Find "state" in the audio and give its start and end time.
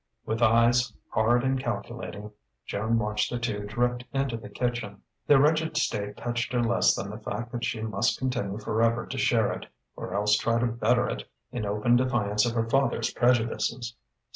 5.77-6.17